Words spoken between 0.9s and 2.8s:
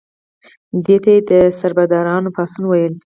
ته یې د سربدارانو پاڅون